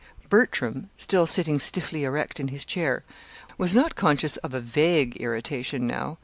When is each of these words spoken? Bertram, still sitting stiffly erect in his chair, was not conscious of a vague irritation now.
Bertram, 0.29 0.89
still 0.97 1.27
sitting 1.27 1.59
stiffly 1.59 2.05
erect 2.05 2.39
in 2.39 2.47
his 2.47 2.65
chair, 2.65 3.03
was 3.59 3.75
not 3.75 3.95
conscious 3.95 4.35
of 4.37 4.51
a 4.51 4.59
vague 4.59 5.15
irritation 5.17 5.85
now. 5.85 6.17